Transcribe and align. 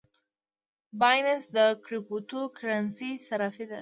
بایننس 0.99 1.43
د 1.57 1.59
کریپټو 1.85 2.41
کرنسۍ 2.57 3.11
صرافي 3.27 3.63
ده 3.65 3.69